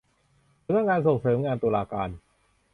[0.65, 2.09] สำนักงานส่งเสริมงานตุลาการ